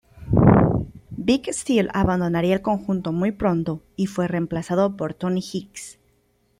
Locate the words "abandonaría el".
1.93-2.63